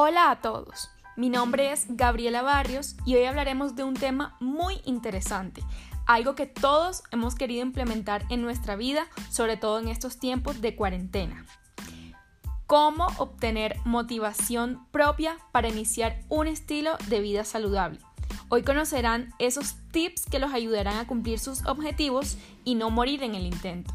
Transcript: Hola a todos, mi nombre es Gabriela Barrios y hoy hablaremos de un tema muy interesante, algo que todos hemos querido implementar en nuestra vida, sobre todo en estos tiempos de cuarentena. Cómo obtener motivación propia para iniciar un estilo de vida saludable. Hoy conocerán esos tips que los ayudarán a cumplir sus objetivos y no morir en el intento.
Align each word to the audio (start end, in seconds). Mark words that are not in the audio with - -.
Hola 0.00 0.30
a 0.30 0.40
todos, 0.40 0.90
mi 1.16 1.28
nombre 1.28 1.72
es 1.72 1.86
Gabriela 1.88 2.42
Barrios 2.42 2.94
y 3.04 3.16
hoy 3.16 3.24
hablaremos 3.24 3.74
de 3.74 3.82
un 3.82 3.94
tema 3.94 4.36
muy 4.38 4.80
interesante, 4.84 5.60
algo 6.06 6.36
que 6.36 6.46
todos 6.46 7.02
hemos 7.10 7.34
querido 7.34 7.62
implementar 7.62 8.24
en 8.30 8.40
nuestra 8.40 8.76
vida, 8.76 9.08
sobre 9.28 9.56
todo 9.56 9.80
en 9.80 9.88
estos 9.88 10.20
tiempos 10.20 10.60
de 10.60 10.76
cuarentena. 10.76 11.44
Cómo 12.68 13.08
obtener 13.16 13.74
motivación 13.84 14.86
propia 14.92 15.36
para 15.50 15.68
iniciar 15.68 16.20
un 16.28 16.46
estilo 16.46 16.96
de 17.08 17.20
vida 17.20 17.42
saludable. 17.42 17.98
Hoy 18.50 18.62
conocerán 18.62 19.34
esos 19.40 19.74
tips 19.90 20.26
que 20.26 20.38
los 20.38 20.52
ayudarán 20.52 20.98
a 20.98 21.08
cumplir 21.08 21.40
sus 21.40 21.66
objetivos 21.66 22.38
y 22.62 22.76
no 22.76 22.90
morir 22.90 23.24
en 23.24 23.34
el 23.34 23.46
intento. 23.46 23.92